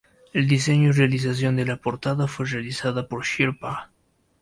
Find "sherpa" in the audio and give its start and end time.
3.23-3.91